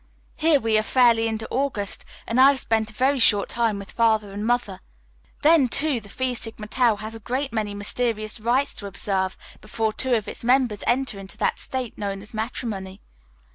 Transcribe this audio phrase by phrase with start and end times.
[0.37, 3.91] Here we are fairly into August and I have spent a very short time with
[3.91, 4.79] Father and Mother.
[5.43, 9.93] Then, too, the Phi Sigma Tau has a great many mysterious rites to observe before
[9.93, 12.99] two of its members enter into that state known as matrimony.